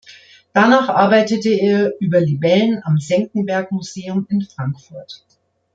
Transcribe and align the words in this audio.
Danach 0.51 0.89
arbeitete 0.89 1.49
er 1.49 1.93
über 1.99 2.19
Libellen 2.19 2.81
am 2.85 2.97
Senckenberg-Museum 2.97 4.25
in 4.31 4.41
Frankfurt. 4.41 5.23